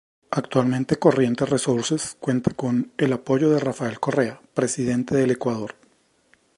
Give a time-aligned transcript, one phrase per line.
[0.31, 5.75] Actualmente, Corriente Resources cuenta con el apoyo de Rafael Correa, presidente del Ecuador.